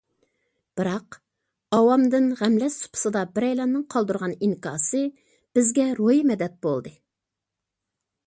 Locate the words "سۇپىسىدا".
2.85-3.21